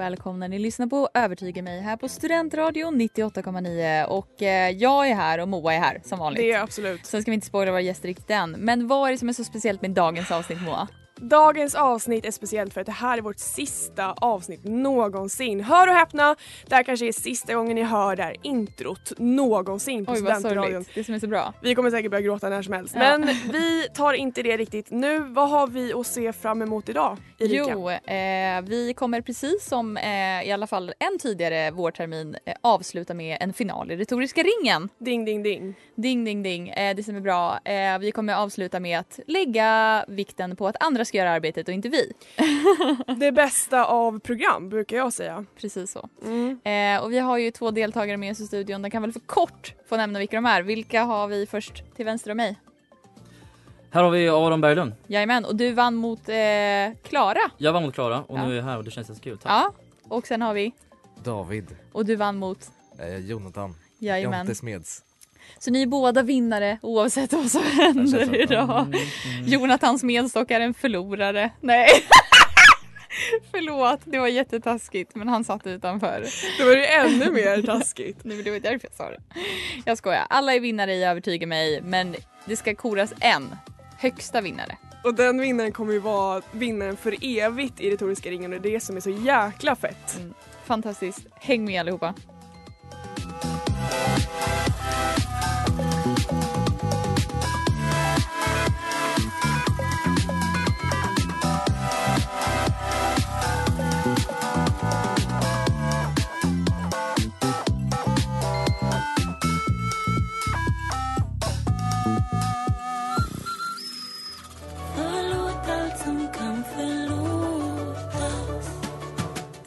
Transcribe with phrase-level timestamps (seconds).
[0.00, 0.48] Och välkomna.
[0.48, 5.48] Ni lyssnar på Övertyga mig här på Studentradion 98,9 och eh, jag är här och
[5.48, 6.42] Moa är här som vanligt.
[6.42, 7.06] Det är absolut.
[7.06, 8.50] Sen ska vi inte spoila våra gäster riktigt än.
[8.50, 10.88] Men vad är det som är så speciellt med dagens avsnitt Moa?
[11.20, 15.60] Dagens avsnitt är speciellt för att det här är vårt sista avsnitt någonsin.
[15.60, 16.36] Hör och häpna,
[16.66, 20.84] det här kanske är sista gången ni hör det här introt någonsin på Oj Studentradion.
[20.94, 21.52] Det som är så bra.
[21.62, 22.94] Vi kommer säkert börja gråta när som helst.
[22.94, 23.00] Ja.
[23.00, 25.18] Men vi tar inte det riktigt nu.
[25.18, 27.72] Vad har vi att se fram emot idag, Erika?
[27.72, 33.14] Jo, eh, vi kommer precis som eh, i alla fall en tidigare vårtermin eh, avsluta
[33.14, 34.88] med en final i retoriska ringen.
[34.98, 35.74] Ding, ding, ding.
[35.94, 37.58] Ding ding ding, eh, det som är bra.
[37.64, 41.74] Eh, vi kommer avsluta med att lägga vikten på att andra ska göra arbetet och
[41.74, 42.12] inte vi.
[43.16, 45.44] Det bästa av program brukar jag säga.
[45.60, 46.08] Precis så.
[46.24, 46.60] Mm.
[46.64, 48.82] Eh, och vi har ju två deltagare med oss i studion.
[48.82, 50.62] De kan väl för kort få nämna vilka de är.
[50.62, 52.58] Vilka har vi först till vänster om mig?
[53.90, 54.92] Här har vi Aron Berglund.
[55.06, 56.34] Jajamän, och du vann mot eh,
[57.02, 57.40] Klara.
[57.56, 58.46] Jag vann mot Klara och Ja.
[58.46, 59.38] nu är jag här och det känns jättekul.
[59.38, 59.50] Tack.
[59.52, 59.72] Ja,
[60.08, 60.72] och sen har vi,
[61.24, 64.38] David, och du vann mot eh, Jonathan, Jajamän.
[64.38, 65.02] Jonte Smeds.
[65.58, 68.34] Så ni är båda vinnare oavsett vad som händer så.
[68.34, 68.80] idag.
[68.80, 71.50] Mm, Jonathans medstock är en förlorare.
[71.60, 71.88] Nej.
[73.50, 76.24] Förlåt, det var jättetaskigt men han satt utanför.
[76.58, 78.18] Det var ju ännu mer taskigt.
[78.22, 79.20] Nej, men det var därför jag sa det.
[79.84, 80.26] Jag skojar.
[80.28, 83.56] Alla är vinnare i Övertyga mig men det ska koras en
[83.98, 84.76] högsta vinnare.
[85.04, 88.72] Och den vinnaren kommer ju vara vinnaren för evigt i retoriska ringen och det är
[88.72, 90.16] det som är så jäkla fett.
[90.18, 90.34] Mm.
[90.64, 91.26] Fantastiskt.
[91.34, 92.14] Häng med allihopa.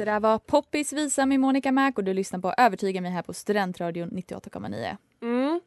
[0.05, 3.21] Det där var Poppis visa med Monica Mac och du lyssnar på Övertyga mig här
[3.21, 4.97] på Studentradion 98,9.
[5.21, 5.61] Mm.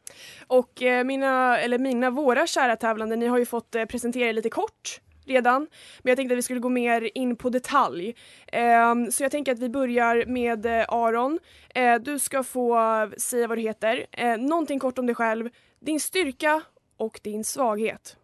[0.47, 4.33] Och eh, mina, eller mina, våra kära tävlande, ni har ju fått eh, presentera er
[4.33, 5.61] lite kort redan.
[6.01, 8.15] Men jag tänkte att vi skulle gå mer in på detalj.
[8.47, 11.39] Ehm, så jag tänker att vi börjar med eh, Aron.
[11.69, 12.77] Eh, du ska få
[13.17, 15.49] säga vad du heter, eh, någonting kort om dig själv,
[15.79, 16.61] din styrka
[16.97, 18.17] och din svaghet.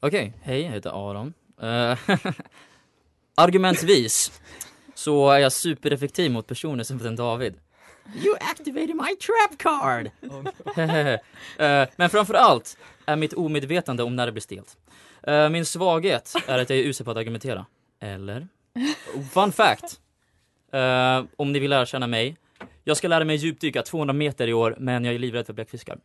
[0.00, 1.34] Okej, hej jag heter Aron.
[1.62, 1.98] Eh,
[3.34, 4.40] argumentvis
[4.98, 7.54] så är jag supereffektiv mot personer som heter David.
[8.14, 10.10] You activated my trap card!
[11.58, 14.76] Eh, men framför allt är mitt omedvetande om när det blir stelt.
[15.22, 17.66] Eh, min svaghet är att jag är usel på att argumentera.
[18.00, 18.48] Eller?
[19.32, 20.00] Fun fact!
[20.72, 22.36] Eh, om ni vill lära känna mig.
[22.84, 25.98] Jag ska lära mig djupdyka 200 meter i år men jag är livrädd för bläckfiskar.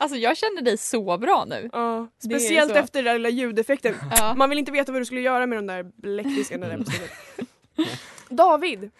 [0.00, 1.68] Alltså jag känner dig så bra nu.
[1.72, 2.78] Ja, speciellt så.
[2.78, 3.94] efter den där lilla ljudeffekten.
[4.16, 4.34] Ja.
[4.34, 7.10] Man vill inte veta vad du skulle göra med de där bläckfiskarna där på slutet.
[8.28, 8.90] David,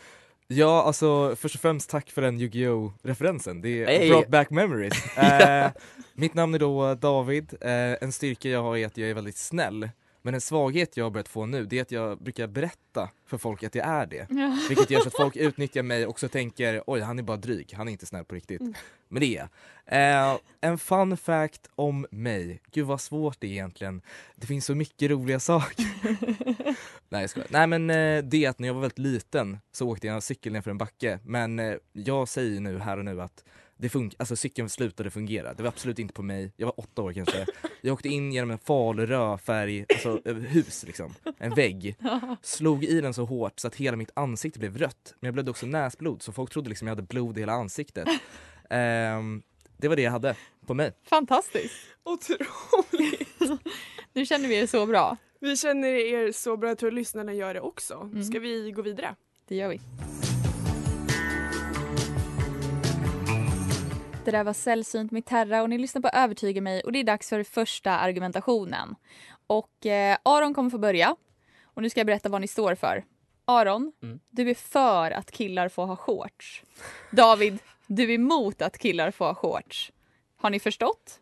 [0.51, 3.61] Ja, alltså först och främst tack för den Yu-Gi-Oh referensen.
[3.61, 4.09] Det Hey.
[4.09, 4.95] brought back memories.
[5.17, 5.71] Eh,
[6.15, 7.55] mitt namn är då David.
[7.61, 7.71] Eh,
[8.01, 9.89] en styrka jag har är att jag är väldigt snäll.
[10.23, 13.39] Men en svaghet jag har börjat få nu, det är att jag brukar berätta för
[13.39, 14.27] folk att jag är det.
[14.31, 14.59] Ja.
[14.69, 17.73] Vilket gör så att folk utnyttjar mig och så tänker oj han är bara dryg,
[17.77, 18.63] han är inte snäll på riktigt.
[19.09, 19.49] Men det är
[19.87, 20.33] jag.
[20.33, 24.03] Eh, En fun fact om mig, gud vad svårt det är egentligen.
[24.37, 25.87] Det finns så mycket roliga saker.
[27.09, 27.49] Nej jag skojar.
[27.51, 30.53] Nej men eh, det är att när jag var väldigt liten så åkte jag cykel
[30.53, 31.19] ner för en backe.
[31.25, 33.45] Men eh, jag säger nu här och nu att
[33.81, 35.55] det fun- alltså cykeln slutade fungera.
[35.55, 36.53] Det var absolut inte på mig.
[36.57, 37.47] Jag var åtta år kanske.
[37.81, 41.15] Jag åkte in genom en faluröd färg, alltså hus liksom.
[41.39, 41.97] En vägg.
[42.43, 45.15] Slog i den så hårt så att hela mitt ansikte blev rött.
[45.21, 48.09] Men jag blödde också näsblod så folk trodde liksom jag hade blod i hela ansiktet.
[48.71, 49.43] Ehm,
[49.77, 50.37] det var det jag hade
[50.67, 50.93] på mig.
[51.05, 51.75] Fantastiskt.
[52.05, 53.29] otroligt.
[54.13, 55.17] Nu känner vi er så bra.
[55.41, 57.95] Vi känner er så bra, jag tror lyssnarna gör det också.
[58.13, 58.25] Mm.
[58.25, 59.15] Ska vi gå vidare?
[59.49, 59.81] Det gör vi.
[64.29, 67.05] Det där var Sällsynt med Terra och ni lyssnar på Övertyga mig och det är
[67.05, 68.95] dags för första argumentationen.
[69.47, 71.17] Och eh, Aron kommer få börja.
[71.65, 73.05] Och nu ska jag berätta vad ni står för.
[73.45, 74.21] Aron, Mm.
[74.31, 76.63] du är för att killar får ha shorts.
[77.11, 79.93] David, du är emot att killar får ha shorts.
[80.37, 81.21] Har ni förstått?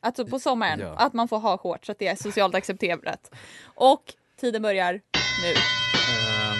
[0.00, 0.94] Alltså på sommaren, Ja.
[0.96, 3.30] att man får ha shorts, att det är socialt accepterat.
[3.64, 4.92] Och tiden börjar
[5.42, 5.50] nu.
[5.52, 6.56] Eh,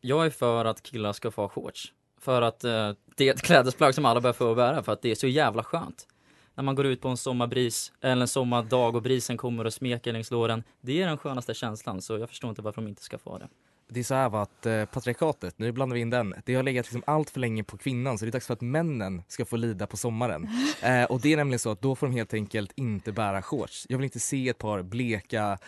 [0.00, 1.92] jag är för att killar ska få ha shorts.
[2.20, 5.10] För att eh, det är ett klädesplagg som alla bör få bära för att det
[5.10, 6.06] är så jävla skönt.
[6.54, 10.12] När man går ut på en sommarbris eller en sommardag och brisen kommer och smeker
[10.12, 10.62] längs låren.
[10.80, 13.48] Det är den skönaste känslan så jag förstår inte varför de inte ska få det.
[13.92, 16.86] Det är så här att eh, patriarkatet, nu blandar vi in den, det har legat
[16.86, 19.56] liksom allt för länge på kvinnan så det är dags för att männen ska få
[19.56, 20.48] lida på sommaren.
[20.82, 23.86] Eh, och det är nämligen så att då får de helt enkelt inte bära shorts.
[23.88, 25.58] Jag vill inte se ett par bleka,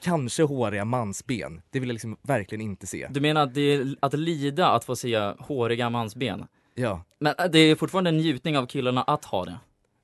[0.00, 1.62] kanske håriga mansben.
[1.70, 3.06] Det vill jag liksom verkligen inte se.
[3.10, 6.44] Du menar att det är att lida att få se håriga mansben?
[6.74, 7.04] Ja.
[7.18, 9.58] Men eh, det är fortfarande en njutning av killarna att ha det.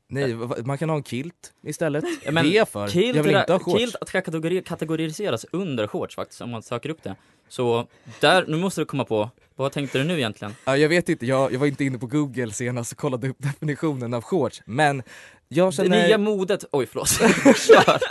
[0.08, 0.34] Nej,
[0.64, 2.04] man kan ha en kilt istället.
[2.32, 2.88] Men det för.
[2.88, 3.78] Kilt, jag vill inte ha shorts.
[3.78, 7.16] kilt att kategori, kategoriseras under shorts faktiskt om man söker upp det.
[7.48, 7.86] Så
[8.20, 10.54] där, nu måste du komma på, vad tänkte du nu egentligen?
[10.64, 13.36] Ja, jag vet inte, jag, jag var inte inne på google senast och kollade upp
[13.38, 14.62] definitionen av shorts.
[14.64, 15.02] Men
[15.48, 16.06] jag Det känner...
[16.06, 17.08] nya modet, oj förlåt.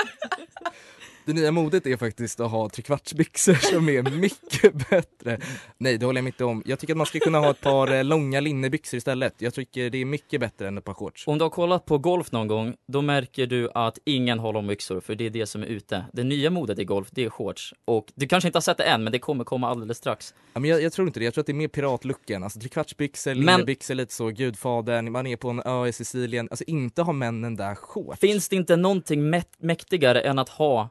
[1.25, 5.39] Det nya modet är faktiskt att ha trekvartsbyxor som är mycket bättre.
[5.77, 6.63] Nej, det håller jag inte om.
[6.65, 9.33] Jag tycker att man ska kunna ha ett par eh, långa linnebyxor istället.
[9.37, 11.27] Jag tycker det är mycket bättre än ett par shorts.
[11.27, 14.67] Om du har kollat på golf någon gång, då märker du att ingen håller om
[14.67, 16.05] byxor, för det är det som är ute.
[16.13, 17.73] Det nya modet i golf, det är shorts.
[17.85, 20.33] Och du kanske inte har sett det än, men det kommer komma alldeles strax.
[20.53, 22.43] Ja, men jag, jag tror inte det, jag tror att det är mer piratlooken.
[22.43, 26.47] Alltså trekvartsbyxor, Men- linnebyxor, lite så, Gudfadern, man är på en ö i Sicilien.
[26.51, 28.19] Alltså inte ha männen där shorts.
[28.19, 30.89] Finns det inte någonting mä- mäktigare än att ha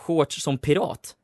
[0.00, 1.16] shorts som pirat?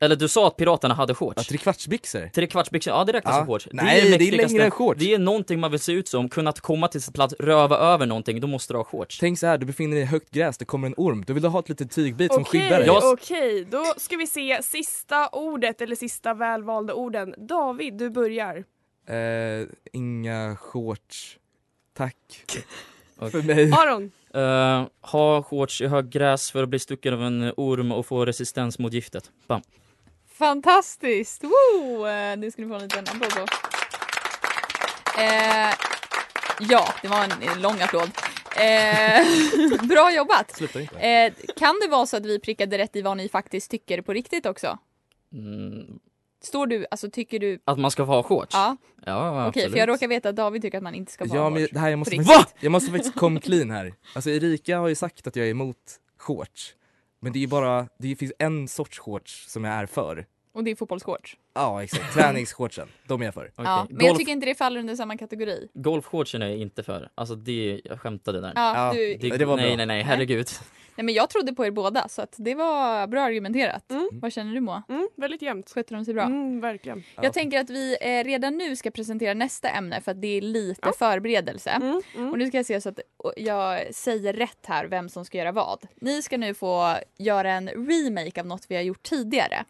[0.00, 1.46] Eller du sa att piraterna hade Ja, shorts?
[1.48, 2.28] trekvartsbyxor?
[2.34, 3.38] Trekvartsbyxor, ja det räknas Ja.
[3.38, 3.68] som shorts.
[3.72, 4.46] Nej, det är mäktigaste.
[4.52, 5.00] längre än shorts.
[5.00, 8.06] Det är någonting man vill se ut som, kunnat komma till sin plats, röva över
[8.06, 9.18] någonting, då måste du ha shorts.
[9.18, 11.24] Tänk så här, du befinner dig i högt gräs, det kommer en orm.
[11.26, 12.86] Du vill ha ett litet tygbit som Okej, skyddar dig.
[12.86, 17.34] Jag- okej, då ska vi se sista ordet eller sista välvalda orden.
[17.38, 18.64] David, du börjar.
[19.08, 21.38] Eh, inga shorts.
[21.96, 22.16] Tack.
[22.48, 23.30] Okej.
[23.30, 23.72] För mig.
[23.72, 28.24] Aron, Eh, ha shorts i höggräs för att bli stucken av en orm och få
[28.26, 29.30] resistens mot giftet.
[29.46, 29.62] Bam.
[30.38, 31.44] Fantastiskt!
[31.44, 32.06] Woo!
[32.06, 33.46] Eh, Nu ska ni få en liten applåd på.
[35.20, 35.74] Eh,
[36.60, 38.10] ja, det var en lång applåd.
[38.56, 39.26] Eh,
[39.88, 40.60] bra jobbat!
[41.00, 44.12] Eh, kan det vara så att vi prickade rätt i vad ni faktiskt tycker på
[44.12, 44.78] riktigt också?
[45.32, 45.98] Mm,
[46.42, 47.58] Står du, alltså tycker du...
[47.64, 48.54] att man ska få ha shorts?
[48.54, 51.36] Ja, ja okej, för jag råkar veta att David tycker att man inte ska få
[51.36, 51.72] Ja ha men shorts.
[51.72, 52.62] det här jag måste, faktiskt, riktigt.
[52.62, 53.94] jag måste faktiskt komma clean här.
[54.14, 55.76] Alltså Erika har ju sagt att jag är emot
[56.18, 56.74] shorts.
[57.20, 60.26] Men det är ju bara, det finns en sorts shorts som jag är för.
[60.56, 61.36] Och det är fotbollsshorts.
[61.54, 62.88] Ja exakt, träningsshortsen.
[63.06, 63.40] De är jag för.
[63.54, 63.64] Okej.
[63.64, 65.68] Ja, men jag Golf, tycker inte det faller under samma kategori.
[65.74, 67.08] Golfshortsen är jag inte för.
[67.14, 68.52] Alltså det, jag skämtade där.
[68.54, 69.76] Ja, Ja, du, Det, det var nej, bra.
[69.76, 70.46] nej, nej, herregud.
[70.96, 73.90] nej, men jag trodde på er båda så att det var bra argumenterat.
[73.90, 74.08] Mm.
[74.12, 74.82] Vad känner du Moa?
[74.88, 75.70] mm, väldigt jämnt.
[75.70, 76.22] Skötte de sig bra?
[76.24, 77.02] Mm, verkligen.
[77.16, 77.22] Ja.
[77.24, 80.40] Jag tänker att vi eh, redan nu ska presentera nästa ämne för att det är
[80.40, 80.92] lite Ja.
[80.98, 81.70] förberedelse.
[81.70, 82.30] Mm, mm.
[82.30, 83.00] Och nu ska jag se så att
[83.36, 85.86] jag säger rätt här vem som ska göra vad.
[86.00, 89.64] Ni ska nu få göra en remake av något vi har gjort tidigare.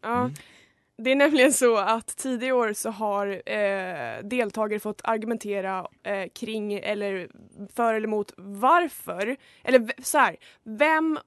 [0.99, 6.73] Det är nämligen så att tidigare år så har eh, deltagare fått argumentera eh, kring
[6.75, 7.29] eller
[7.75, 11.19] för eller emot varför, eller så här, vem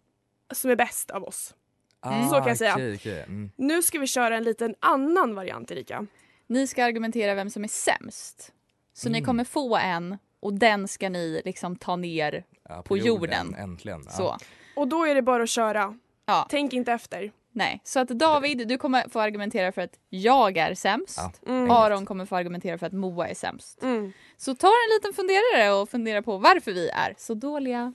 [0.53, 1.55] som är bäst av oss.
[1.99, 2.73] Ah, Så kan jag säga.
[2.73, 3.19] okej, okej.
[3.23, 3.51] Mm.
[3.55, 6.05] Nu ska vi köra en liten annan variant Erika.
[6.47, 8.53] Ni ska argumentera vem som är sämst.
[8.93, 9.25] Så ni Mm.
[9.25, 12.43] kommer få en och den ska ni liksom ta ner.
[12.69, 13.55] Ja, På jorden.
[13.55, 14.01] Äntligen.
[14.05, 14.11] Ja.
[14.11, 14.37] Så.
[14.75, 15.97] Och då är det bara att köra.
[16.25, 17.31] Ja, Tänk inte efter.
[17.59, 17.81] Nej.
[17.83, 21.19] Så att David, du kommer få argumentera för att jag är sämst.
[21.45, 21.51] Ja.
[21.51, 21.71] Mm.
[21.71, 23.83] Aron kommer få argumentera för att Moa är sämst.
[23.83, 24.13] Mm.
[24.37, 27.93] Så ta en liten funderare och fundera på varför vi är så dåliga.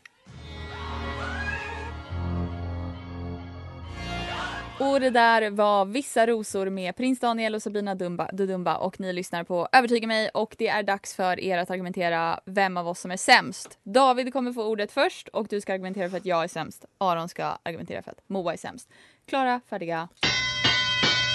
[4.81, 9.12] Och det där var Vissa rosor med Prins Daniel och Sabina Dumba, Dudumba och ni
[9.12, 13.00] lyssnar på Övertyga mig och det är dags för er att argumentera vem av oss
[13.00, 13.78] som är sämst.
[13.83, 16.85] David kommer få ordet först och du ska argumentera för att jag är sämst.
[16.99, 18.88] Aron ska argumentera för att Moa är sämst.
[19.26, 20.09] Klara, färdiga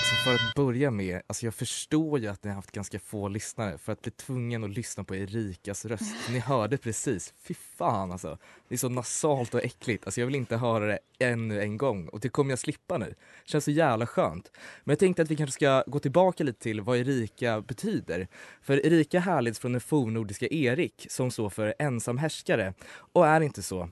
[0.10, 3.28] alltså för att börja med, alltså jag förstår ju att ni har haft ganska få
[3.28, 6.16] lyssnare för att bli tvungen att lyssna på Erikas röst.
[6.30, 8.38] Ni hörde precis, fy fan alltså.
[8.68, 12.08] Det är så nasalt och äckligt, alltså jag vill inte höra det ännu en gång
[12.08, 13.06] och det kommer jag slippa nu.
[13.06, 14.52] Det Känns så jävla skönt.
[14.84, 18.28] Men jag tänkte att vi kanske ska gå tillbaka lite till vad Erika betyder.
[18.62, 22.74] För Erika härleds från den fornnordiska Erik som står för ensam härskare
[23.14, 23.90] och är inte så.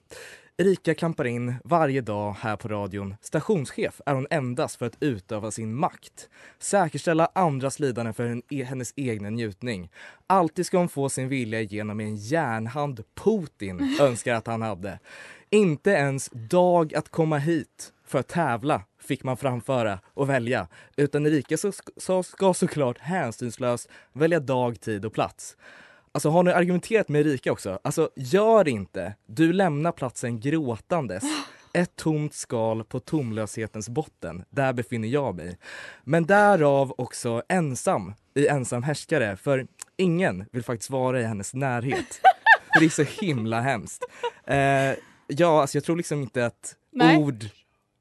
[0.60, 3.16] Erika klampar in varje dag här på radion.
[3.22, 6.30] Stationschef är hon endast för att utöva sin makt.
[6.60, 9.92] Säkerställa andras lidande för e- hennes egna njutning.
[10.28, 15.00] Alltid ska hon få sin vilja igenom med en järnhand Putin önskar att han hade.
[15.50, 20.68] Inte ens dag att komma hit för att tävla fick man framföra och välja.
[20.96, 21.58] Utan Erika
[21.98, 25.58] så, ska såklart hänsynslöst välja dag, tid och plats.
[26.18, 27.80] Alltså har ni argumenterat med Erika också?
[27.84, 29.14] Alltså gör inte.
[29.26, 31.24] Du lämnar platsen gråtandes.
[31.74, 34.44] Ett tomt skal på tomlöshetens botten.
[34.50, 35.58] Där befinner jag mig.
[36.04, 39.38] Men därav också ensam i ensam härskare.
[39.38, 42.22] För ingen vill faktiskt vara i hennes närhet.
[42.74, 44.06] För det är så himla hemskt.
[44.44, 44.58] Eh,
[45.28, 47.18] ja, alltså jag tror liksom inte att Nej.
[47.18, 47.46] ord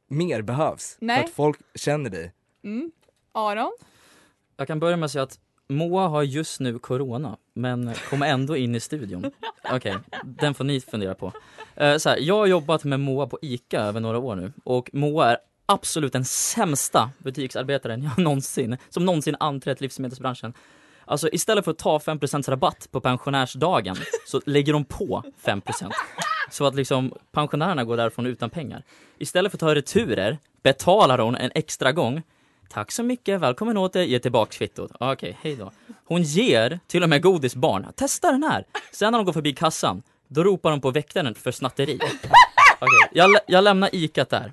[0.09, 0.97] mer behövs.
[1.01, 1.17] Nej.
[1.17, 2.33] För att folk känner dig.
[2.65, 2.91] Mm.
[3.33, 3.73] Aron?
[4.57, 8.57] Jag kan börja med att säga att Moa har just nu corona, men kommer ändå
[8.57, 9.31] in i studion.
[9.73, 11.33] Okej, den får ni fundera på.
[11.75, 14.91] Eh, så här, jag har jobbat med Moa på ICA över några år nu och
[14.93, 20.53] Moa är absolut den sämsta butiksarbetaren jag någonsin, som någonsin anträtt livsmedelsbranschen.
[21.05, 23.97] Alltså istället för att ta 5% rabatt på pensionärsdagen
[24.27, 25.91] så lägger de på 5%
[26.51, 28.83] så att liksom pensionärerna går därifrån utan pengar.
[29.19, 32.23] Istället för att ta returer betalar hon en extra gång
[32.69, 34.91] Tack så mycket, välkommen åter, ge tillbaka kvittot.
[35.01, 35.73] Okej, hej då.
[36.05, 37.87] Hon ger till och med godisbarn.
[37.97, 38.65] Testa den här!
[38.93, 41.97] Sen när de går förbi kassan, då ropar de på väktaren för snatteri.
[41.97, 44.53] Okay, jag, lä- jag lämnar ikat där.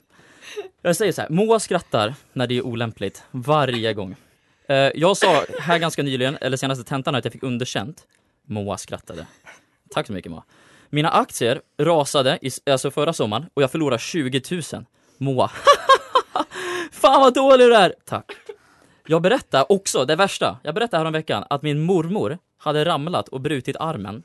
[0.81, 4.15] Jag säger så här, Moa skrattar när det är olämpligt, varje gång.
[4.67, 8.03] Eh, jag sa här ganska nyligen, eller senaste tentan, att jag fick underkänt.
[8.47, 9.27] Moa skrattade.
[9.89, 10.43] Tack så mycket Moa.
[10.89, 14.85] Mina aktier rasade i, alltså förra sommaren och jag förlorade 20 000.
[15.17, 15.51] Moa.
[17.03, 17.95] Fan vad dålig du är!
[18.05, 18.31] Tack.
[19.07, 23.75] Jag berättade också, det värsta, jag berättade häromveckan att min mormor hade ramlat och brutit
[23.79, 24.23] armen.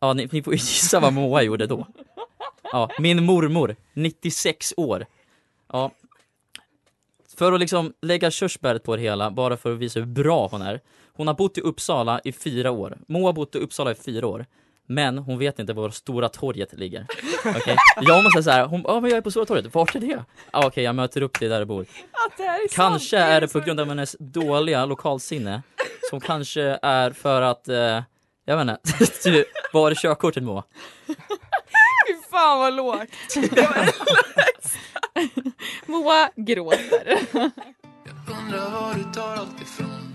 [0.00, 1.86] Ja, ni, ni får gissa vad Moa gjorde då.
[2.62, 5.06] Ja, min mormor, 96 år.
[5.72, 5.90] Ja.
[7.36, 10.62] För att liksom lägga körsbäret på det hela, bara för att visa hur bra hon
[10.62, 10.80] är.
[11.12, 12.98] Hon har bott i Uppsala i fyra år.
[13.06, 14.46] Moa har bott i Uppsala i fyra år.
[14.86, 17.06] Men hon vet inte var Stora torget ligger.
[17.56, 17.76] Okej?
[18.00, 20.24] Jag måste säga hon, ja men jag är på Stora torget, vart är det?
[20.52, 21.80] Ja, Okej, jag möter upp dig där du bor.
[22.12, 25.62] Att det här är Kanske sant, är det på grund av hennes dåliga lokalsinne
[26.10, 28.02] Som kanske är för att, eh,
[28.44, 30.64] jag vet inte, du, var är körkortet Moa?
[32.06, 33.08] Fy fan vad lågt.
[35.86, 37.18] Moa gråter.
[38.40, 40.11] Undrar var du tar allt ifrån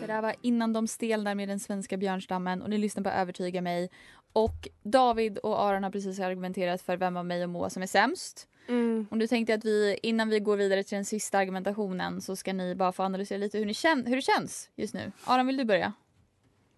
[0.00, 3.62] Det där var Innan de stelnar med den svenska björnstammen och ni lyssnar på Övertyga
[3.62, 3.90] mig.
[4.32, 7.86] Och David och Aron har precis argumenterat för vem av mig och Moa som är
[7.86, 8.46] sämst.
[8.68, 9.06] Mm.
[9.10, 12.36] Och nu tänkte jag att vi innan vi går vidare till den sista argumentationen så
[12.36, 15.12] ska ni bara få analysera lite hur, ni känn- hur det känns just nu.
[15.24, 15.92] Aron vill du börja?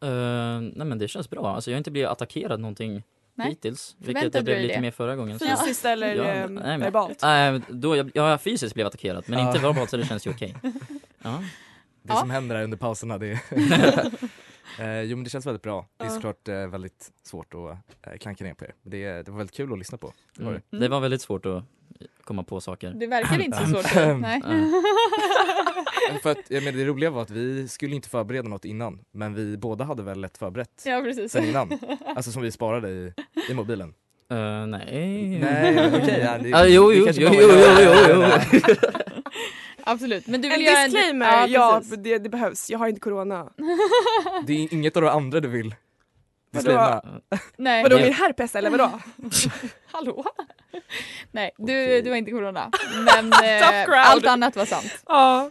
[0.03, 3.03] Eh, nej men det känns bra, alltså jag har inte blivit attackerad någonting
[3.35, 3.49] Nej.
[3.49, 4.81] hittills Vilket jag blev lite det?
[4.81, 5.45] mer förra gången så.
[5.47, 7.19] Fysiskt eller Ja, eh, nej, men- verbalt?
[7.23, 10.57] Nej, då jag, jag fysiskt blev attackerad men inte verbalt så det känns ju okej
[11.23, 11.43] Ja,
[12.07, 12.21] Det Ja.
[12.21, 13.31] som händer här under pauserna, det
[14.81, 15.87] eh, Jo men det känns väldigt bra.
[15.97, 18.75] Det är såklart eh, väldigt svårt att eh, klanka ner på er.
[18.83, 20.13] Det, det var väldigt kul att lyssna på.
[20.37, 20.63] Det var mm.
[20.71, 20.79] det.
[20.79, 21.65] det var väldigt svårt att
[22.25, 23.95] komma på saker Det verkar inte så svårt.
[24.21, 24.43] Nej.
[26.23, 29.35] För att, jag menar, det roliga var att vi skulle inte förbereda något innan, men
[29.35, 31.33] vi båda hade väl ett förberett Ja precis.
[31.33, 31.79] sen innan.
[32.17, 33.13] Alltså som vi sparade i,
[33.51, 33.95] i mobilen.
[34.31, 36.21] Eh, nej Nej, okej.
[36.21, 38.25] ja, det- Ah, jo, jo, jo, jo, jo, jo,
[38.63, 39.16] jo.
[39.87, 40.27] Absolut.
[40.27, 41.97] Men du En vill göra disclaimer, ja, precis.
[41.99, 42.71] det, det behövs.
[42.71, 43.49] Jag har inte corona.
[44.47, 45.75] Det är inget av det andra du vill.
[46.51, 46.69] Vadå?
[46.69, 47.21] Disclaima.
[47.57, 47.83] Nej.
[47.83, 49.01] Vadå Det- min herpes eller vadå?
[49.93, 50.25] Hallå?
[51.33, 52.71] Nej, du, du har inte corona.
[53.05, 54.99] Men eh, allt annat var sant.
[55.07, 55.51] Ja.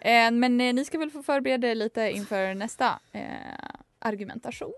[0.00, 3.22] Eh, men eh, ni ska väl få förbereda er lite inför nästa eh,
[3.98, 4.72] argumentation.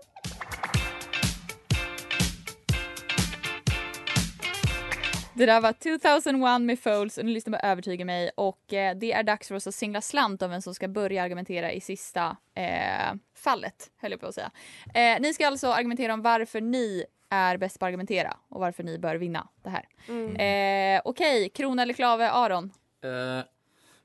[5.37, 9.13] Det där var 2001 med Foles och ni lyssnar på Övertyga mig och eh, det
[9.13, 12.37] är dags för oss att singla slant om vem som ska börja argumentera i sista
[12.53, 14.51] eh, fallet, höll jag på att säga.
[14.93, 18.83] Eh, ni ska alltså argumentera om varför ni är bäst på att argumentera och varför
[18.83, 19.87] ni bör vinna det här.
[20.07, 20.35] Mm.
[20.35, 22.71] Eh, Okej, krona eller klave, Aron?
[23.03, 23.45] Eh,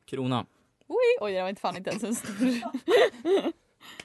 [0.05, 0.47] Krona
[0.87, 2.33] Oj, oj, det var inte fan inte ens en stor.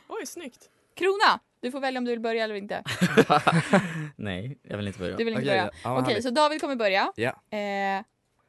[0.08, 0.70] Oj, snyggt.
[0.94, 1.40] Krona!
[1.66, 2.84] Du får välja om du vill börja eller inte.
[4.16, 5.72] Nej, jag vill inte börja Du vill inte Okej, börja?
[5.84, 6.24] ja, Okej, härligt.
[6.24, 7.12] så David kommer börja.
[7.16, 8.04] Ja, Eh,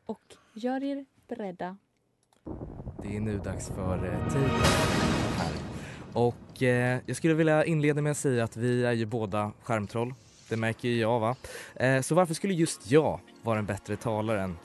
[0.06, 0.20] och
[0.54, 1.76] gör er beredda.
[3.02, 4.50] det är nu dags för eh, tiden
[5.38, 5.52] här.
[6.12, 10.14] Och eh, jag skulle vilja inleda med att säga att vi är ju båda skärmtroll.
[10.48, 11.36] Det märker ju jag va.
[11.74, 14.58] Eh, så varför skulle just jag vara en bättre talare än?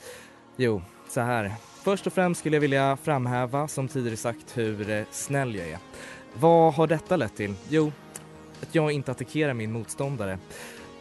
[0.57, 1.51] Jo, så här.
[1.83, 5.77] Först och främst skulle jag vilja framhäva, som tidigare sagt, hur eh, snäll jag är.
[6.33, 7.53] Vad har detta lett till?
[7.69, 7.91] Jo,
[8.61, 10.37] att jag inte attackerar min motståndare.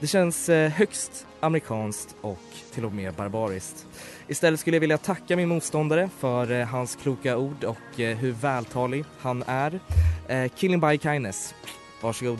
[0.00, 2.38] Det känns eh, högst amerikanskt och
[2.74, 3.86] till och med barbariskt.
[4.28, 8.32] Istället skulle jag vilja tacka min motståndare för eh, hans kloka ord och eh, hur
[8.32, 9.80] vältalig han är.
[10.48, 11.54] Killing by kindness.
[12.02, 12.38] Varsågod.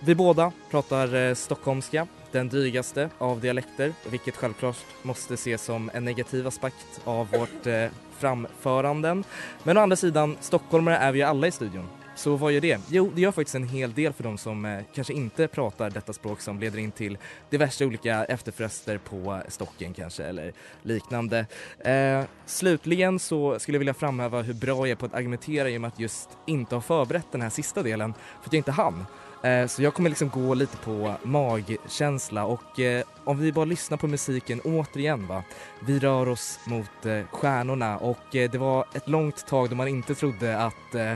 [0.00, 6.46] Vi båda pratar stockholmska, den drygaste av dialekter, vilket självklart måste ses som en negativ
[6.46, 9.24] aspekt av vårt framföranden.
[9.62, 11.88] Men å andra sidan, stockholmare är vi ju alla i studion.
[12.16, 12.80] Så vad gör det?
[12.90, 16.12] Jo, det gör faktiskt en hel del för de som eh, kanske inte pratar detta
[16.12, 17.18] språk som leder in till
[17.50, 21.46] diverse olika efterfester på stocken kanske eller liknande.
[21.78, 25.76] Eh, slutligen så skulle jag vilja framhäva hur bra jag är på att argumentera i
[25.76, 28.72] och med att just inte ha förberett den här sista delen för att jag inte
[28.72, 29.06] hann.
[29.42, 33.98] Eh, Så jag kommer liksom gå lite på magkänsla och eh, om vi bara lyssnar
[33.98, 35.42] på musiken återigen va.
[35.86, 39.88] Vi rör oss mot eh, stjärnorna och eh, det var ett långt tag då man
[39.88, 41.12] inte trodde att eh,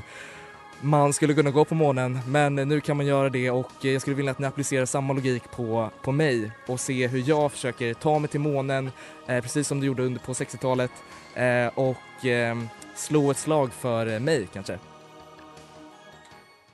[0.80, 4.16] man skulle kunna gå på månen men nu kan man göra det och jag skulle
[4.16, 8.18] vilja att ni applicerar samma logik på, på mig och se hur jag försöker ta
[8.18, 8.90] mig till månen
[9.26, 10.90] eh, precis som du gjorde under på 60-talet
[11.34, 12.58] eh, och eh,
[12.94, 14.78] slå ett slag för mig kanske.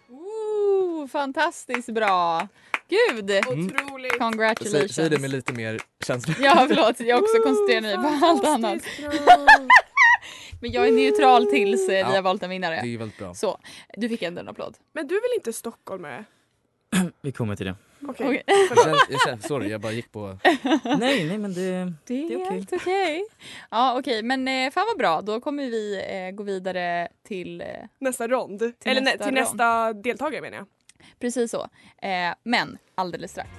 [0.09, 2.49] Ooh, fantastiskt bra!
[2.89, 3.31] Gud!
[3.47, 4.13] Otroligt.
[4.13, 4.95] Säg, Congratulations!
[4.95, 6.35] säg det med lite mer känsla.
[6.41, 8.83] Ja förlåt, jag också koncentrerar mig på allt annat.
[10.67, 12.75] Men jag är neutral tills eh, vi har valt en Det vinnare.
[12.77, 13.35] är väldigt bra.
[13.35, 13.59] Så,
[13.97, 14.77] du fick ändå en applåd.
[14.93, 16.25] Men du är väl inte stockholmare?
[17.21, 17.75] Vi kommer till det.
[18.09, 18.27] Okej.
[18.27, 18.43] Okej.
[18.47, 20.39] Jag känner, jag känner, sorry, jag bara gick på...
[20.99, 21.61] nej, nej men det...
[22.07, 22.51] Det är, Det är okej.
[22.57, 23.25] helt okej.
[23.71, 25.21] Ja okej, men eh, fan vad bra.
[25.21, 27.67] Då kommer vi eh, gå vidare till eh,
[27.99, 28.63] Nästa rond.
[28.85, 29.35] Eller nästa nästa till rond.
[29.35, 30.67] nästa deltagare menar jag.
[31.21, 31.63] precis så.
[32.03, 33.51] Eh, men alldeles strax.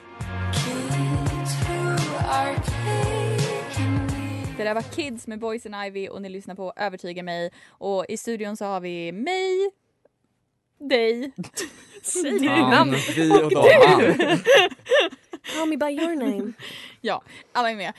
[4.57, 7.51] Det där var Kids med Boys and Ivy och ni lyssnar på Övertyga mig.
[7.67, 9.71] Och i studion så har vi mig,
[10.79, 11.31] dig,
[12.03, 12.95] Säg ditt namn.
[13.15, 13.63] Vi och dem.
[15.55, 16.53] Call me by your name.
[17.01, 17.21] Ja,
[17.51, 17.93] alla är med.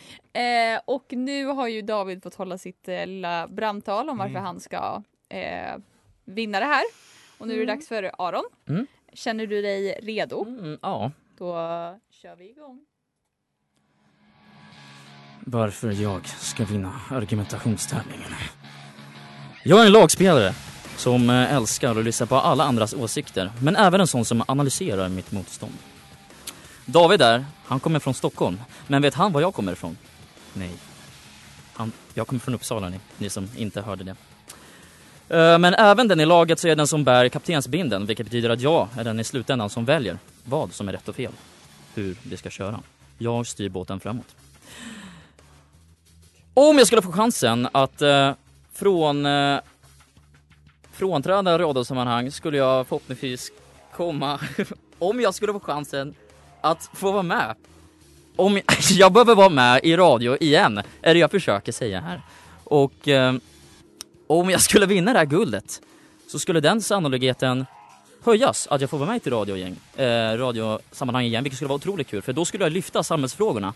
[0.76, 4.44] Eh, och nu har ju David fått hålla sitt eh, lilla brandtal om varför Mm.
[4.44, 5.76] han ska eh,
[6.24, 6.82] vinna det här.
[7.38, 7.76] Och nu är det Mm.
[7.76, 8.44] dags för Aron.
[8.68, 8.86] Mm.
[9.12, 10.44] Känner du dig redo?
[10.44, 11.10] Mm, ja.
[11.38, 11.52] Då
[12.10, 12.84] kör vi igång.
[15.44, 18.30] Varför jag ska vinna argumentationstävlingen.
[19.62, 20.54] Jag är en lagspelare
[20.96, 25.08] som eh, älskar att lyssna på alla andras åsikter, men även en sån som analyserar
[25.08, 25.72] mitt motstånd.
[26.86, 29.96] David där, han kommer från Stockholm, men vet han var jag kommer ifrån?
[30.52, 30.72] Nej.
[31.72, 34.16] Han, jag kommer från Uppsala, ni, ni som inte hörde det.
[35.36, 38.60] Eh, men även den i laget så är den som bär kaptensbinden, vilket betyder att
[38.60, 41.32] jag är den i slutändan som väljer vad som är rätt och fel.
[41.94, 42.80] Hur vi ska köra.
[43.18, 44.36] Jag styr båten framåt.
[46.58, 48.32] Om jag skulle få chansen att eh,
[48.72, 49.60] från eh,
[50.92, 53.52] frånträda radiosammanhang skulle jag förhoppningsvis
[53.96, 54.40] komma,
[54.98, 56.14] om jag skulle få chansen
[56.60, 57.54] att få vara med.
[58.36, 62.22] Om jag jag behöver vara med i radio igen, är det jag försöker säga här.
[62.64, 63.34] Och eh,
[64.26, 65.80] om jag skulle vinna det här guldet
[66.28, 67.66] så skulle den sannolikheten
[68.24, 72.08] höjas att jag får vara med i radiogäng, eh, radiosammanhang igen, vilket skulle vara otroligt
[72.08, 73.74] kul för då skulle jag lyfta samhällsfrågorna.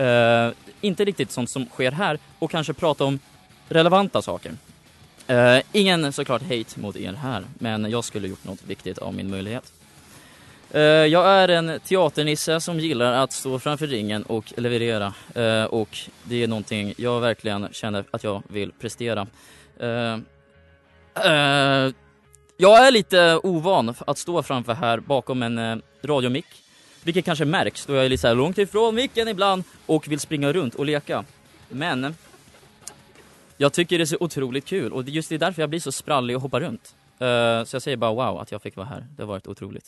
[0.00, 3.18] Uh, inte riktigt sånt som sker här och kanske prata om
[3.68, 4.52] relevanta saker.
[5.30, 9.30] Uh, ingen såklart hate mot er här, men jag skulle gjort något viktigt av min
[9.30, 9.72] möjlighet.
[10.74, 15.14] Uh, jag är en teaternisse som gillar att stå framför ringen och leverera
[15.68, 19.26] och det är någonting jag verkligen känner att jag vill prestera.
[22.56, 26.46] Jag är lite ovan att stå framför här bakom en radiomick,
[27.04, 30.20] vilket kanske märks då jag är lite så här långt ifrån micken ibland och vill
[30.20, 31.24] springa runt och leka.
[31.68, 32.14] Men
[33.56, 35.92] jag tycker det är så otroligt kul och just det är därför jag blir så
[35.92, 36.94] sprallig och hoppar runt.
[37.18, 39.06] Eh, så jag säger bara wow att jag fick vara här.
[39.16, 39.86] Det har varit otroligt.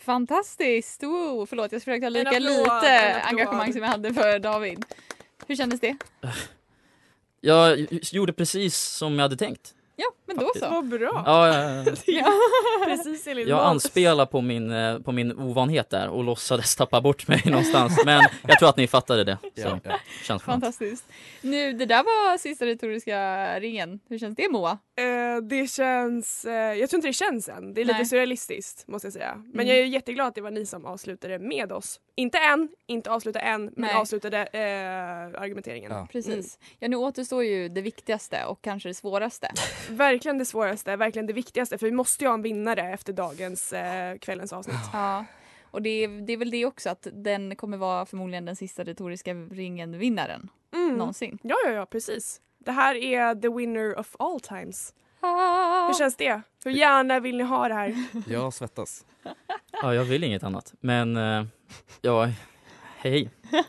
[0.00, 1.02] Fantastiskt!
[1.02, 4.84] Wow, förlåt, jag försökte ha lika applåd, lite engagemang som jag hade för David.
[5.46, 5.96] Hur kändes det?
[7.40, 9.74] Jag gjorde precis som jag hade tänkt.
[9.96, 10.68] Ja, men då så.
[10.70, 11.22] Vad bra.
[11.26, 11.92] Ja, ja, ja.
[12.06, 12.32] Ja.
[12.86, 17.28] Precis enligt Jag anspelar på min, eh, på min ovanhet där och låtsades tappa bort
[17.28, 18.00] mig någonstans.
[18.04, 19.38] Men jag tror att ni fattade det.
[19.42, 19.90] Så Ja, ja.
[20.24, 20.42] känns skönt.
[20.62, 21.04] Fantastiskt.
[21.40, 24.00] Nu, det där var sista retoriska ringen.
[24.08, 24.70] Hur känns det Moa?
[24.98, 27.74] Eh, det känns, eh, jag tror inte det känns än.
[27.74, 28.06] Det är lite Nej.
[28.06, 29.34] surrealistiskt måste jag säga.
[29.36, 29.66] Men Mm.
[29.68, 32.00] jag är jätteglad att det var ni som avslutade med oss.
[32.16, 33.94] Inte än, inte avslutade än, men Nej.
[33.94, 35.92] avslutade eh, argumenteringen.
[35.92, 36.08] Ja.
[36.12, 36.58] Precis.
[36.78, 39.50] Ja, nu återstår ju det viktigaste och kanske det svåraste.
[39.90, 43.72] Verkligen det svåraste, verkligen det viktigaste för vi måste ju ha en vinnare efter dagens
[43.72, 44.76] eh, kvällens avsnitt.
[44.92, 45.24] Ja.
[45.70, 48.84] Och det är, det är väl det också att den kommer vara förmodligen den sista
[48.84, 50.96] retoriska ringen-vinnaren Mm.
[50.96, 51.38] någonsin.
[51.42, 52.40] Ja, ja, ja, precis.
[52.58, 54.94] Det här är the winner of all times.
[55.20, 55.86] Ah.
[55.86, 56.40] Hur känns det?
[56.64, 58.04] Hur gärna vill ni ha det här?
[58.28, 59.04] Jag svettas.
[59.82, 60.74] Ja, jag vill inget annat.
[60.80, 61.44] Men, eh,
[62.00, 62.28] ja,
[63.02, 63.30] hej.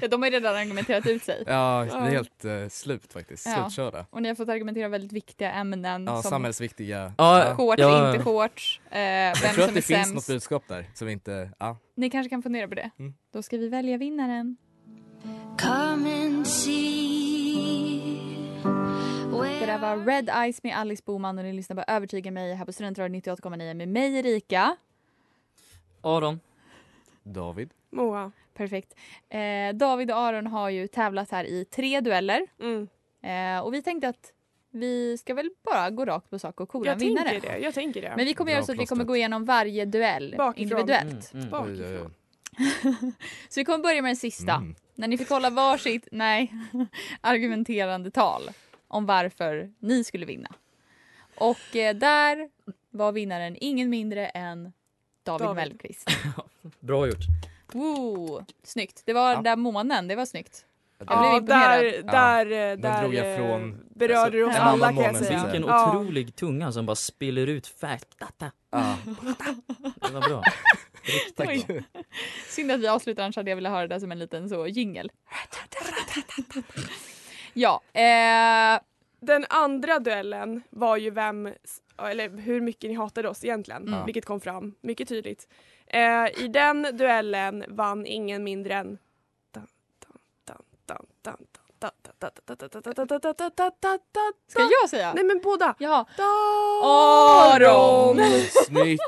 [0.00, 1.44] Ja, de har ju redan argumenterat ut sig.
[1.46, 3.46] Ja, det är helt eh, slut faktiskt.
[3.46, 3.54] Ja.
[3.54, 4.06] Slutkörda.
[4.10, 7.12] Och ni har fått argumentera väldigt viktiga ämnen Ja, som samhällsviktiga.
[7.18, 8.12] Ja, shorts, Ja.
[8.12, 10.14] inte shorts, eh, Jag vem tror som att det är finns sämst.
[10.14, 11.76] något budskap där som vi inte, ja.
[11.96, 12.90] Ni kanske kan fundera på det.
[12.98, 13.14] Mm.
[13.32, 14.56] Då ska vi välja vinnaren.
[15.60, 16.80] Come and see
[19.60, 22.64] Det där var Red Eyes med Alice Boman och ni lyssnar på Övertyga mig här
[22.64, 24.76] på Studentradion 98,9 med mig Erika.
[26.02, 26.40] Aron.
[27.30, 27.70] David.
[27.90, 28.32] Moa.
[28.54, 28.94] Perfekt.
[29.28, 32.88] Eh, David och Aron har ju tävlat här i tre dueller Mm.
[33.22, 34.32] eh, och vi tänkte att
[34.72, 37.28] vi ska väl bara gå rakt på sak och kolla en Jag vinnare.
[37.28, 37.58] tänker det.
[37.58, 38.12] Jag tänker det.
[38.16, 40.62] Men vi kommer Bra göra så att vi kommer gå igenom varje duell Bakifrån.
[40.62, 41.32] individuellt.
[41.34, 41.50] Mm, mm.
[41.50, 42.14] Bakifrån.
[43.48, 44.54] Så vi kommer börja med den sista.
[44.54, 44.74] Mm.
[44.94, 46.52] När ni fick hålla varsitt, nej,
[47.20, 48.42] argumenterande tal
[48.88, 50.48] om varför ni skulle vinna.
[51.36, 52.50] Och eh, där
[52.90, 54.72] var vinnaren ingen mindre än
[55.38, 55.56] David, David.
[55.56, 56.10] Mellqvist.
[56.80, 57.24] Bra gjort.
[57.72, 59.02] Woo, snyggt.
[59.06, 59.40] Det var Ja.
[59.42, 60.64] där månen, det var snyggt.
[60.98, 62.06] Det Jag blev Ja, imponerad.
[62.06, 65.16] där, där, eh, där drog jag eh, från- berörde du oss alltså, alla kan jag
[65.16, 65.42] säga.
[65.44, 65.88] Vilken Ja.
[65.90, 68.52] otrolig tunga som bara spiller ut fakta.
[68.70, 68.96] Ja.
[70.08, 70.42] Det var bra.
[71.36, 71.48] Tack.
[71.48, 71.84] Oj.
[72.48, 75.10] Synd att vi avslutar, annars hade jag velat höra det som en liten så jingel.
[77.52, 78.80] Ja, eh,
[79.20, 81.48] Den andra duellen var ju vem,
[82.08, 84.04] eller hur mycket ni hatade oss egentligen, Mm.
[84.06, 85.48] vilket kom fram mycket tydligt.
[85.86, 88.98] Eh, I den duellen vann ingen mindre än
[94.48, 95.12] ska jag säga?
[95.14, 95.74] Nej men båda!
[95.78, 96.06] Ja,
[97.54, 98.20] Aron!
[98.66, 99.02] Snyggt!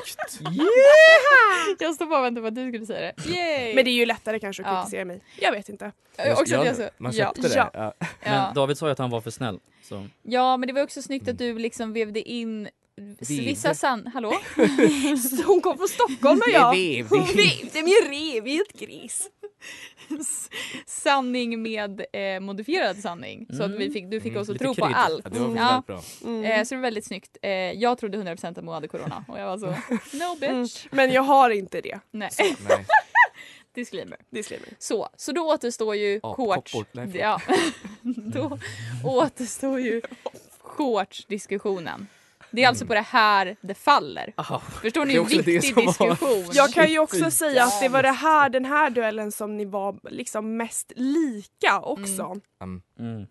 [1.79, 3.29] jag står bara och väntar på att du skulle säga det.
[3.29, 3.75] Yay!
[3.75, 4.81] Men det är ju lättare kanske att Ja.
[4.81, 5.21] kritisera mig.
[5.39, 5.91] Jag vet inte.
[6.17, 7.55] Eh, också jag så, Man köpte det.
[7.55, 7.69] Ja.
[7.73, 7.93] Ja.
[7.99, 8.05] Ja.
[8.23, 9.59] Men David sa ju att han var för snäll.
[9.83, 10.07] Så.
[10.21, 13.15] ja, men det var också snyggt att du liksom vävde in Vevde.
[13.43, 14.07] vissa san...
[14.07, 14.33] Hallå?
[15.45, 16.75] Hon kom från Stockholm och jag.
[16.75, 17.83] Det Hon vevde.
[17.83, 19.29] med rev i ett gris.
[20.85, 23.47] sanning med eh, modifierad sanning.
[23.57, 24.95] Så att vi fick, du fick Mm, oss att lite tro på krydd.
[24.97, 25.21] allt.
[25.25, 25.83] Ja, det var Ja.
[25.87, 26.01] bra.
[26.23, 26.43] Mm.
[26.43, 27.37] Eh, så det var väldigt snyggt.
[27.41, 29.65] Eh, jag trodde 100% att Mo hade corona och jag var så
[30.17, 30.85] no bitch.
[30.91, 31.99] Men jag har inte det.
[32.11, 32.85] Nej, Nej.
[33.75, 34.17] disclaimer.
[34.29, 34.69] Disclaimer.
[34.79, 36.75] Så, så då återstår ju Ja, shorts.
[37.13, 37.41] ja.
[38.33, 38.59] då
[39.03, 40.01] återstår ju
[40.61, 42.07] shorts-diskussionen.
[42.55, 44.33] Det är alltså på det här det faller.
[44.37, 46.49] Ah, Förstår ni Det är hur viktig som var- diskussion?
[46.53, 49.65] Jag kan ju också säga att det var det här, den här duellen som ni
[49.65, 52.35] var liksom mest lika också.
[52.99, 53.27] mm.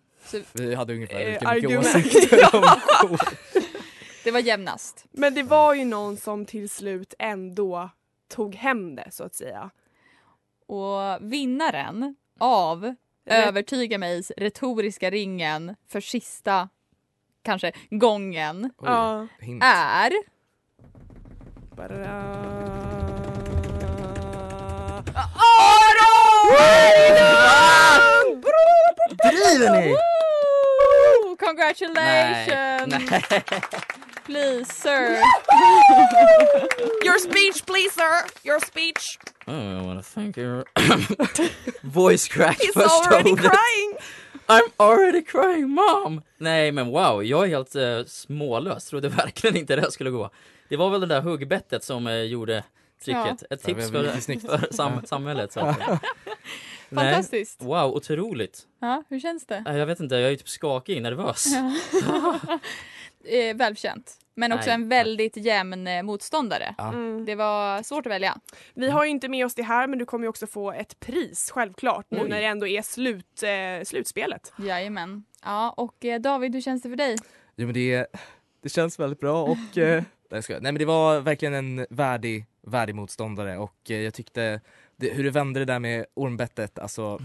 [0.53, 1.95] Vi hade ungefär Eh, lika mycket argument.
[1.95, 3.17] åsikter om.
[4.23, 5.05] Det var jämnast.
[5.11, 7.89] Men det var ju någon som till slut ändå
[8.29, 9.69] tog hem det så att säga.
[10.67, 16.69] Och vinnaren av Övertyga mig retoriska ringen för sista
[17.43, 19.27] kanske gången Oj, Ja.
[19.39, 19.63] hint.
[19.63, 20.11] är
[29.31, 29.89] Driver ni?
[29.91, 31.35] Woo!
[31.37, 32.87] Congratulations!
[32.87, 33.43] Nej.
[34.25, 35.21] Please sir.
[37.03, 38.25] Your speech please sir!
[38.43, 39.17] Your speech!
[39.47, 40.63] Oh, I wanna thank you.
[41.83, 43.97] Voice crack He's already crying!
[44.53, 46.21] I'm already crying mom!
[46.37, 48.85] Nej men wow, jag är helt uh, smålös.
[48.85, 50.29] Trodde verkligen inte det skulle gå.
[50.69, 52.63] Det var väl det där huggbettet som eh, gjorde
[53.03, 53.43] tricket.
[53.49, 54.03] Ett tips för,
[54.57, 55.51] för sam samhället.
[55.51, 55.59] Så.
[55.59, 55.79] att.
[56.89, 57.13] Nej.
[57.13, 57.61] Fantastiskt.
[57.61, 58.61] Wow, otroligt.
[58.79, 59.61] Ja, hur känns det?
[59.65, 61.45] Nej, Jag vet inte, jag är typ skakig, nervös.
[63.25, 64.17] Eh, välförtjänt.
[64.35, 66.75] Men också Nej, en väldigt jämn eh, motståndare.
[66.77, 66.87] Ja.
[66.87, 67.25] Mm.
[67.25, 68.37] Det var svårt att välja.
[68.73, 70.99] Vi har ju inte med oss det här men du kommer ju också få ett
[70.99, 72.29] pris självklart nu Oj.
[72.29, 74.53] när det ändå är slut, eh, slutspelet.
[74.57, 75.23] Jajamän.
[75.43, 77.17] Ja, och eh, David, hur känns det för dig?
[77.55, 78.07] Jo men det,
[78.61, 83.57] det känns väldigt bra och eh, nej, men det var verkligen en värdig, värdig motståndare
[83.57, 84.61] och eh, jag tyckte
[84.95, 87.19] det, hur du vände det där med ormbettet, alltså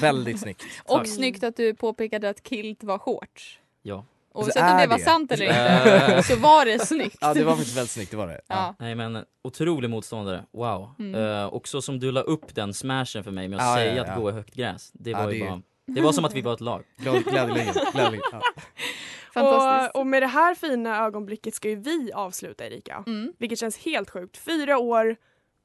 [0.00, 0.64] väldigt snyggt.
[0.84, 1.08] Och Tack.
[1.08, 3.60] snyggt att du påpekade att kilt var shorts.
[3.82, 4.04] Ja.
[4.34, 5.04] Oavsett Alltså, om är det var det?
[5.04, 7.16] sant eller inte så var det snyggt.
[7.20, 8.40] Ja det var faktiskt väldigt snyggt, det var det.
[8.46, 8.74] Ja.
[8.78, 10.90] Nej men otrolig motståndare, wow.
[10.98, 11.14] Mm.
[11.24, 14.02] Eh, också som du la upp den smashen för mig med att Ja, säga ja,
[14.02, 14.14] att ja.
[14.14, 14.90] gå i högt gräs.
[14.94, 16.82] Det Ja, var ju det bara, det var som att vi var ett lag.
[16.96, 18.22] Glädjeligen, glädjeligen.
[18.32, 18.42] Ja.
[19.34, 19.94] Fantastiskt.
[19.94, 23.04] Och, och med det här fina ögonblicket ska ju vi avsluta Erika.
[23.06, 23.32] Mm.
[23.38, 24.36] Vilket känns helt sjukt.
[24.36, 25.16] Fyra år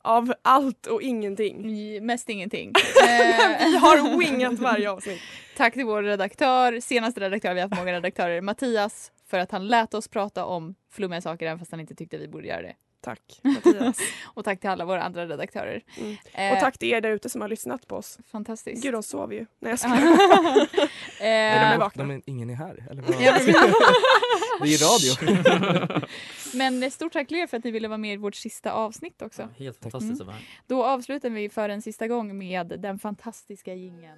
[0.06, 1.66] av allt och ingenting.
[1.72, 2.74] I- Mest ingenting.
[3.60, 5.22] Vi har wingat varje avsnitt.
[5.58, 9.68] Tack till vår redaktör, senaste redaktör, vi har haft många redaktörer, Mattias, för att han
[9.68, 12.74] lät oss prata om flummiga saker även fast han inte tyckte vi borde göra det.
[13.06, 13.98] Tack Mattias.
[14.26, 15.82] Och tack till alla våra andra redaktörer.
[15.98, 16.16] Mm.
[16.34, 18.18] Eh, Och tack till er där ute som har lyssnat på oss.
[18.32, 18.84] Fantastiskt.
[18.84, 19.46] Gud de sov ju.
[19.60, 19.78] Nej jag Ja.
[19.78, 20.88] skojar.
[21.20, 22.04] Eh, är vakna.
[22.04, 22.86] Nej, men ingen är här.
[22.92, 23.18] Eller vad?
[24.62, 26.06] Det är radio.
[26.54, 29.22] Men stort tack till er för att ni ville vara med i vårt sista avsnitt
[29.22, 29.42] också.
[29.42, 30.46] Ja, helt fantastiskt att vara här.
[30.68, 34.18] Då avslutar vi för en sista gång med den fantastiska jingeln.